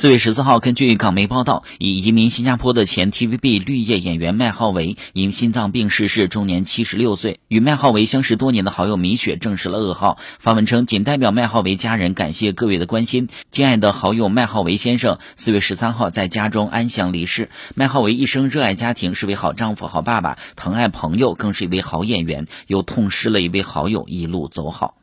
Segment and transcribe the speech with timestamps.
[0.00, 7.40] 四月十四号，根据港媒报道，已移民新加坡的前 TVB 绿叶演员麦浩维因心脏病逝世，终年七十六岁。
[7.48, 10.16] 与麦浩维相识多年的好友米雪证实了噩耗。
[10.38, 13.28] 发文称，仅代表麦浩维家人感谢各位的关心。
[13.50, 17.50] 亲爱的好友麦浩维先生，四月十三号在家中安详离世。
[17.74, 22.46] 麦浩维一生热爱家庭，是位好丈夫、好爸爸，疼爱朋友，更是一位好演员。
[22.68, 24.94] 又痛失了一位好友，一路走好。